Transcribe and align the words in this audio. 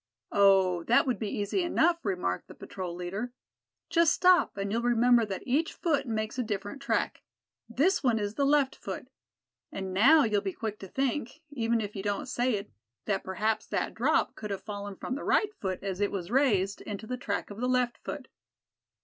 "Oh! 0.31 0.83
that 0.85 1.05
would 1.05 1.19
be 1.19 1.29
easy 1.29 1.61
enough," 1.61 2.03
remarked 2.03 2.47
the 2.47 2.55
patrol 2.55 2.95
leader. 2.95 3.33
"Just 3.87 4.13
stop, 4.13 4.57
and 4.57 4.71
you'll 4.71 4.81
remember 4.81 5.27
that 5.27 5.43
each 5.45 5.73
foot 5.73 6.07
makes 6.07 6.39
a 6.39 6.43
different 6.43 6.81
track. 6.81 7.21
This 7.69 8.01
one 8.03 8.17
is 8.17 8.33
the 8.33 8.43
left 8.43 8.75
foot. 8.75 9.09
And 9.71 9.93
now 9.93 10.23
you'll 10.23 10.41
be 10.41 10.53
quick 10.53 10.79
to 10.79 10.87
think, 10.87 11.41
even 11.51 11.79
if 11.81 11.95
you 11.95 12.01
don't 12.01 12.25
say 12.25 12.55
it, 12.55 12.71
that 13.05 13.23
perhaps 13.23 13.67
that 13.67 13.93
drop 13.93 14.33
could 14.33 14.49
have 14.49 14.63
fallen 14.63 14.95
from 14.95 15.13
the 15.13 15.23
right 15.23 15.53
foot 15.53 15.83
as 15.83 16.01
it 16.01 16.11
was 16.11 16.31
raised, 16.31 16.81
into 16.81 17.05
the 17.05 17.15
track 17.15 17.51
of 17.51 17.57
the 17.57 17.69
left 17.69 17.99
foot. 18.03 18.27